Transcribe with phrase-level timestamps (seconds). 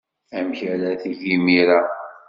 [0.37, 1.79] Amek ara teg imir-a?